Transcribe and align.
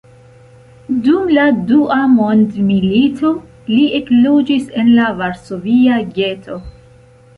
Dum 1.07 1.27
la 1.37 1.43
dua 1.71 1.97
mondmilito 2.13 3.33
li 3.75 3.83
ekloĝis 4.01 4.67
en 4.85 4.91
la 5.01 5.07
varsovia 5.21 6.01
geto. 6.17 6.59